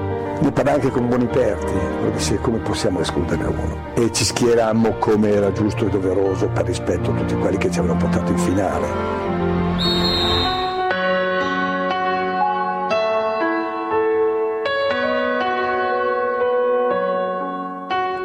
[0.40, 1.72] Ne parla anche con Boniperti,
[2.12, 3.78] disse come possiamo escluderne uno.
[3.94, 7.78] E ci schierammo come era giusto e doveroso per rispetto a tutti quelli che ci
[7.78, 9.23] avevano portato in finale.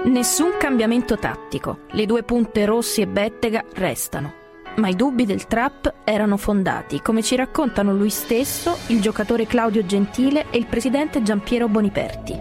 [0.10, 1.82] Nessun cambiamento tattico.
[1.92, 4.38] Le due punte Rossi e Bettega restano
[4.78, 9.86] ma i dubbi del Trap erano fondati, come ci raccontano lui stesso, il giocatore Claudio
[9.86, 12.40] Gentile e il presidente Giampiero Boniperti.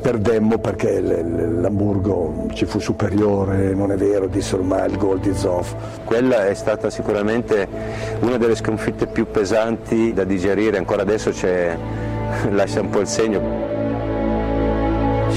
[0.00, 5.74] Perdemmo perché l'Hamburgo ci fu superiore, non è vero, dissero mai il gol di Zoff.
[6.04, 7.68] Quella è stata sicuramente
[8.20, 11.32] una delle sconfitte più pesanti da digerire, ancora adesso
[12.50, 13.67] lascia un po' il segno.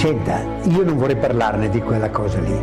[0.02, 2.60] Senta, io non vorrei parlarne di quella cosa lì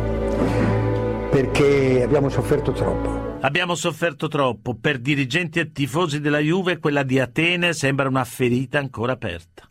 [1.31, 3.37] perché abbiamo sofferto troppo.
[3.39, 4.75] Abbiamo sofferto troppo.
[4.75, 9.68] Per dirigenti e tifosi della Juve quella di Atene sembra una ferita ancora aperta.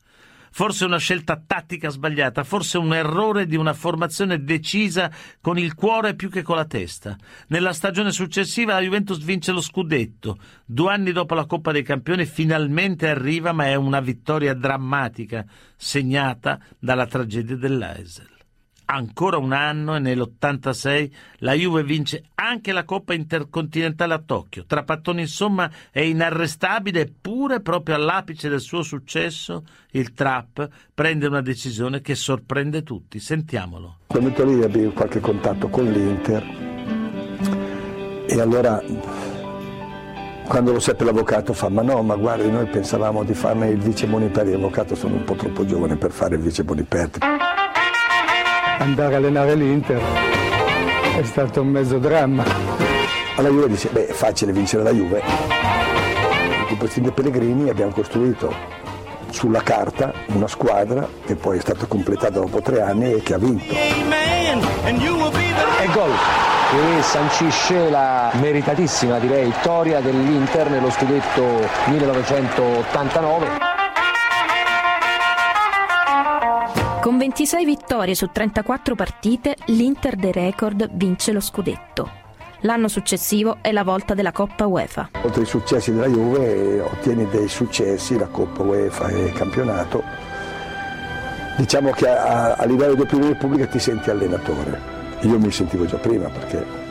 [0.50, 6.14] Forse una scelta tattica sbagliata, forse un errore di una formazione decisa con il cuore
[6.14, 7.16] più che con la testa.
[7.48, 10.38] Nella stagione successiva la Juventus vince lo scudetto.
[10.64, 15.44] Due anni dopo la Coppa dei Campioni finalmente arriva, ma è una vittoria drammatica,
[15.76, 18.36] segnata dalla tragedia dell'Aisel
[18.90, 24.64] ancora un anno e nell'86 la Juve vince anche la Coppa Intercontinentale a Tokyo.
[24.66, 32.00] Trapattoni insomma è inarrestabile eppure proprio all'apice del suo successo il Trap prende una decisione
[32.00, 33.18] che sorprende tutti.
[33.18, 33.98] Sentiamolo.
[34.06, 36.66] Quel momento lì ebbi qualche contatto con l'Inter
[38.26, 38.82] e allora
[40.46, 44.06] quando lo seppe l'avvocato fa ma no ma guardi noi pensavamo di farne il vice
[44.06, 47.20] Boniperti l'avvocato sono un po' troppo giovane per fare il vice Boniperti
[48.78, 50.00] andare a allenare l'Inter
[51.16, 52.44] è stato un mezzo dramma.
[53.36, 55.20] Alla Juve dice, beh è facile vincere la Juve.
[55.20, 58.76] Con il presidente Pellegrini abbiamo costruito
[59.30, 63.38] sulla carta una squadra che poi è stata completata dopo tre anni e che ha
[63.38, 63.74] vinto.
[63.74, 63.92] E
[65.92, 66.12] gol
[66.70, 73.67] che sancisce la meritatissima direi vittoria dell'Inter nello scudetto 1989.
[77.08, 82.10] Con 26 vittorie su 34 partite, l'Inter dei record vince lo scudetto.
[82.60, 85.08] L'anno successivo è la volta della Coppa UEFA.
[85.22, 90.02] Oltre ai successi della Juve ottieni dei successi, la Coppa UEFA e il campionato.
[91.56, 94.78] Diciamo che a, a livello di opinione pubblica ti senti allenatore.
[95.22, 96.87] Io mi sentivo già prima perché eh,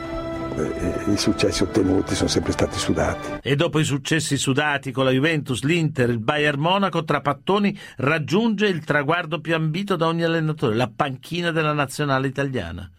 [0.63, 3.39] i successi ottenuti sono sempre stati sudati.
[3.41, 8.83] E dopo i successi sudati con la Juventus, l'Inter, il Bayern Monaco, Trapattoni raggiunge il
[8.83, 12.89] traguardo più ambito da ogni allenatore, la panchina della nazionale italiana.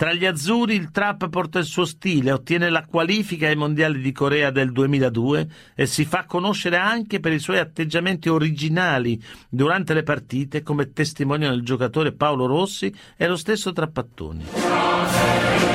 [0.00, 4.12] Tra gli azzurri il Trap porta il suo stile, ottiene la qualifica ai mondiali di
[4.12, 10.02] Corea del 2002 e si fa conoscere anche per i suoi atteggiamenti originali durante le
[10.02, 15.69] partite, come testimoniano il giocatore Paolo Rossi e lo stesso Trappattoni.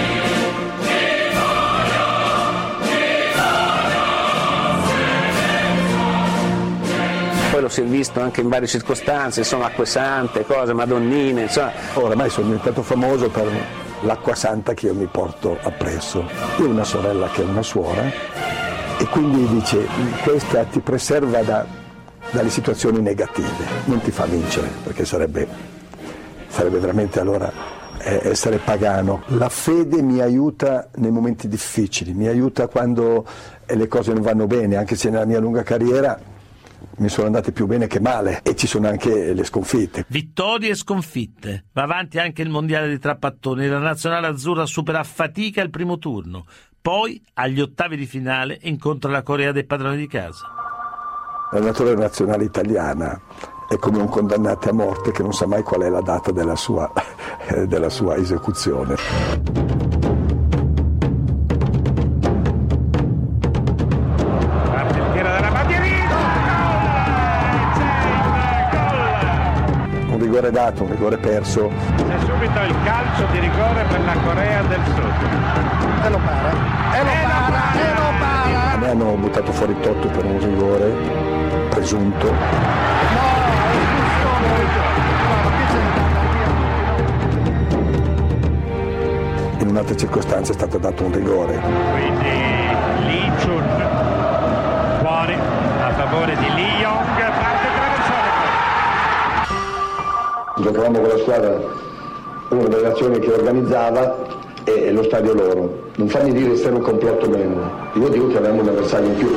[7.76, 11.73] Si è visto anche in varie circostanze, insomma acque sante, cose, madonnine, insomma.
[11.96, 13.52] Oramai sono diventato famoso per
[14.04, 16.26] l'acqua santa che io mi porto appresso.
[16.60, 18.04] Io ho una sorella che è una suora
[18.98, 19.86] e quindi dice
[20.23, 21.65] questa ti preserva da,
[22.32, 25.46] dalle situazioni negative, non ti fa vincere perché sarebbe,
[26.48, 27.52] sarebbe veramente allora
[28.00, 29.23] eh, essere pagano.
[29.28, 33.26] La fede mi aiuta nei momenti difficili, mi aiuta quando
[33.65, 36.34] le cose non vanno bene, anche se nella mia lunga carriera
[36.98, 40.06] mi sono andate più bene che male e ci sono anche le sconfitte.
[40.08, 41.65] Vittorie e sconfitte.
[41.73, 43.67] Va avanti anche il mondiale di trappattoni.
[43.67, 46.46] La nazionale azzurra supera a fatica il primo turno.
[46.81, 50.46] Poi, agli ottavi di finale, incontra la Corea dei padroni di casa.
[51.52, 53.19] L'allenatore nazionale italiana
[53.67, 56.56] è come un condannato a morte che non sa mai qual è la data della
[56.56, 56.91] sua,
[57.65, 59.85] della sua esecuzione.
[70.46, 71.71] Rigore dato, un rigore perso.
[71.96, 76.04] C'è subito il calcio di rigore per la Corea del Sud.
[76.04, 76.50] E lo para,
[76.93, 78.71] e lo para, e lo para.
[78.73, 80.93] A me hanno buttato fuori Totto per un rigore
[81.69, 82.33] presunto.
[89.60, 91.60] In un'altra circostanza è stato dato un rigore.
[91.91, 92.29] Quindi
[93.06, 93.63] Lee Chun
[95.00, 96.54] fuori a favore di
[100.66, 101.60] Giocavamo con la squadra,
[102.50, 104.26] una delle azioni che organizzava
[104.63, 105.92] e lo stadio loro.
[105.98, 109.08] Non fammi dire se era un complotto o meno, io dico che avevamo un avversario
[109.10, 109.30] in più.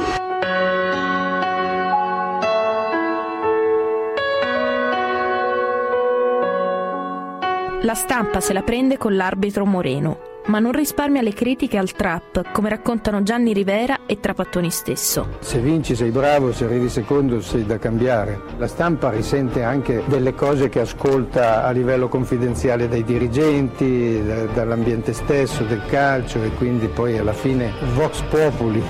[7.82, 12.52] La stampa se la prende con l'arbitro Moreno, ma non risparmia le critiche al trap,
[12.52, 15.36] come raccontano Gianni Rivera e Trapattoni stesso.
[15.40, 18.40] Se vinci sei bravo, se arrivi secondo sei da cambiare.
[18.58, 25.12] La stampa risente anche delle cose che ascolta a livello confidenziale dai dirigenti, da- dall'ambiente
[25.12, 28.82] stesso, del calcio e quindi poi alla fine Vox Populi.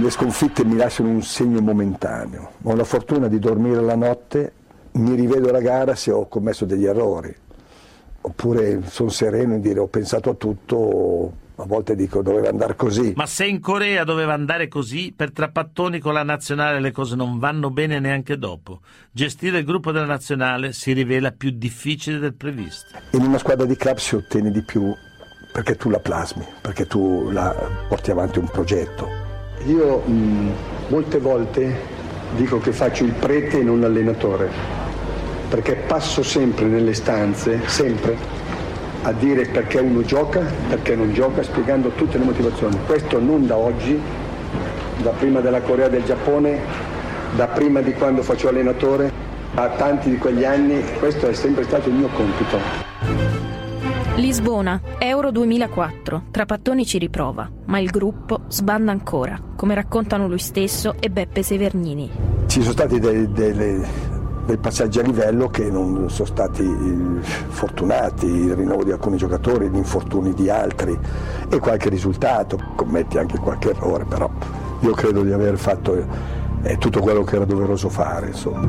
[0.00, 2.50] Le sconfitte mi lasciano un segno momentaneo.
[2.62, 4.52] Ho la fortuna di dormire la notte,
[4.92, 7.34] mi rivedo la gara se ho commesso degli errori.
[8.24, 13.12] Oppure sono sereno e dire ho pensato a tutto, a volte dico doveva andare così.
[13.16, 17.38] Ma se in Corea doveva andare così, per Trapattoni con la nazionale le cose non
[17.38, 18.80] vanno bene neanche dopo.
[19.10, 22.96] Gestire il gruppo della nazionale si rivela più difficile del previsto.
[23.10, 24.94] In una squadra di club si ottiene di più
[25.52, 27.52] perché tu la plasmi, perché tu la
[27.88, 29.08] porti avanti un progetto.
[29.66, 30.52] Io mh,
[30.88, 31.76] molte volte
[32.36, 34.50] dico che faccio il prete e non l'allenatore,
[35.52, 38.16] perché passo sempre nelle stanze, sempre,
[39.02, 42.78] a dire perché uno gioca, perché non gioca, spiegando tutte le motivazioni.
[42.86, 44.00] Questo non da oggi,
[45.02, 46.58] da prima della Corea del Giappone,
[47.36, 49.12] da prima di quando faccio allenatore,
[49.52, 52.56] a tanti di quegli anni, questo è sempre stato il mio compito.
[54.16, 56.22] Lisbona, Euro 2004.
[56.30, 62.10] Trapattoni ci riprova, ma il gruppo sbanda ancora, come raccontano lui stesso e Beppe Severnini.
[62.46, 64.10] Ci sono stati dei, dei-
[64.44, 69.68] dei passaggi a livello che non sono stati eh, fortunati, il rinnovo di alcuni giocatori,
[69.68, 70.98] gli infortuni di altri
[71.48, 74.28] e qualche risultato, commetti anche qualche errore, però
[74.80, 75.94] io credo di aver fatto
[76.62, 78.28] eh, tutto quello che era doveroso fare.
[78.28, 78.66] Insomma.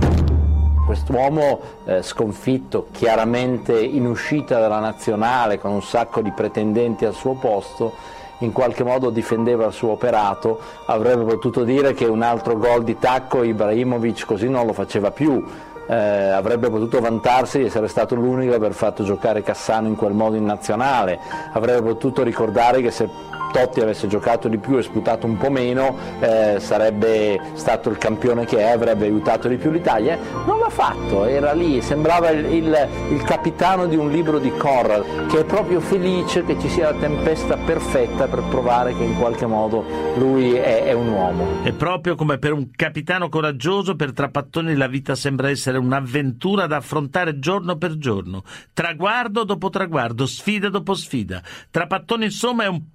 [0.85, 7.33] Quest'uomo eh, sconfitto, chiaramente in uscita dalla nazionale con un sacco di pretendenti al suo
[7.33, 7.93] posto,
[8.39, 12.97] in qualche modo difendeva il suo operato, avrebbe potuto dire che un altro gol di
[12.97, 15.43] tacco Ibrahimovic così non lo faceva più,
[15.87, 20.13] eh, avrebbe potuto vantarsi di essere stato l'unico ad aver fatto giocare Cassano in quel
[20.13, 21.19] modo in nazionale,
[21.51, 23.09] avrebbe potuto ricordare che se
[23.53, 28.45] Totti avesse giocato di più e sputato un po' meno eh, sarebbe stato il campione
[28.45, 30.17] che è, avrebbe aiutato di più l'Italia.
[30.47, 35.27] Non l'ha fatto, era lì, sembrava il, il- il capitano di un libro di Corral,
[35.29, 39.45] che è proprio felice che ci sia la tempesta perfetta per provare che in qualche
[39.45, 39.85] modo
[40.17, 41.45] lui è, è un uomo.
[41.63, 46.77] E proprio come per un capitano coraggioso, per Trapattoni la vita sembra essere un'avventura da
[46.77, 48.43] affrontare giorno per giorno,
[48.73, 51.41] traguardo dopo traguardo, sfida dopo sfida.
[51.69, 52.89] Trapattoni insomma è un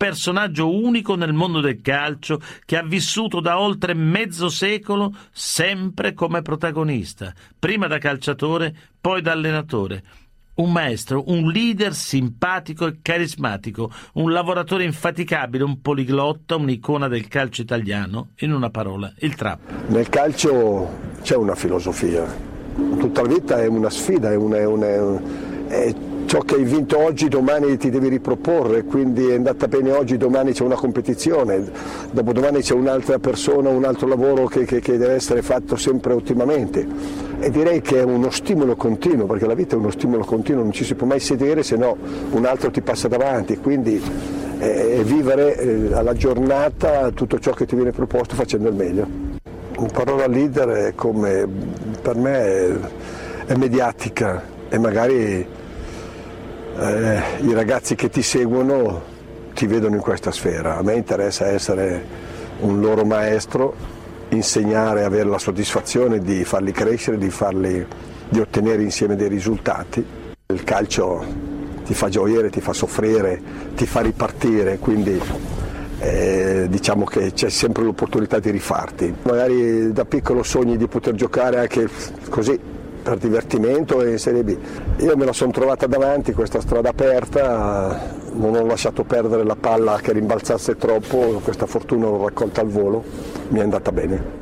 [0.48, 6.42] personaggio unico nel mondo del calcio che ha vissuto da oltre mezzo secolo sempre come
[6.42, 10.02] protagonista, prima da calciatore, poi da allenatore.
[10.54, 17.62] Un maestro, un leader simpatico e carismatico, un lavoratore infaticabile, un poliglotta, un'icona del calcio
[17.62, 19.60] italiano, in una parola, il trap.
[19.88, 20.88] Nel calcio
[21.22, 22.24] c'è una filosofia,
[22.98, 25.20] tutta la vita è una sfida, è una- è una-
[25.68, 25.94] è
[26.28, 30.52] ciò che hai vinto oggi domani ti devi riproporre, quindi è andata bene oggi, domani
[30.52, 31.70] c'è una competizione,
[32.10, 36.86] dopodomani c'è un'altra persona, un altro lavoro che, che- che deve essere fatto sempre ottimamente.
[37.40, 40.72] E direi che è uno stimolo continuo, perché la vita è uno stimolo continuo, non
[40.72, 41.96] ci si può mai sedere se no
[42.32, 43.98] un altro ti passa davanti, quindi
[44.58, 49.06] eh, vivere eh, alla giornata tutto ciò che ti viene proposto facendo il meglio.
[49.78, 51.48] Un parola leader è come,
[52.02, 52.70] per me è,
[53.46, 55.46] è mediatica e magari
[56.78, 59.16] eh, i ragazzi che ti seguono
[59.52, 60.76] ti vedono in questa sfera.
[60.76, 62.04] A me interessa essere
[62.60, 63.74] un loro maestro,
[64.28, 67.84] insegnare, avere la soddisfazione di farli crescere, di, farli,
[68.28, 70.04] di ottenere insieme dei risultati.
[70.46, 71.24] Il calcio
[71.84, 73.40] ti fa gioire, ti fa soffrire,
[73.74, 75.20] ti fa ripartire, quindi
[75.98, 79.12] eh, diciamo che c'è sempre l'opportunità di rifarti.
[79.22, 81.88] Magari da piccolo sogni di poter giocare anche
[82.28, 82.76] così
[83.08, 84.56] per divertimento e in Serie B.
[84.98, 89.98] Io me la sono trovata davanti, questa strada aperta, non ho lasciato perdere la palla
[90.02, 93.02] che rimbalzasse troppo, questa fortuna l'ho raccolta al volo,
[93.48, 94.36] mi è andata bene.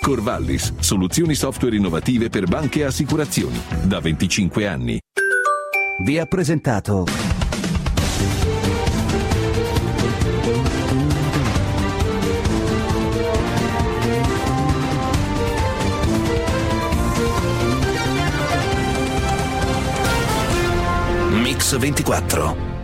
[0.00, 4.98] Corvallis, soluzioni software innovative per banche e assicurazioni, da 25 anni.
[6.04, 7.04] Vi ha presentato
[21.76, 22.77] Mix 24